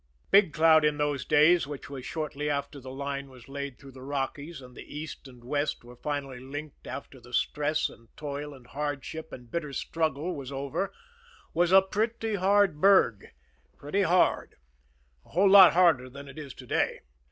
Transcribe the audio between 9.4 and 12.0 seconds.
bitter struggle was over, was a